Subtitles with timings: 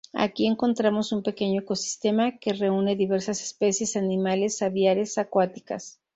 [0.15, 6.01] Aquí encontramos un pequeño ecosistema que reúne diversas especies animales aviares acuáticas.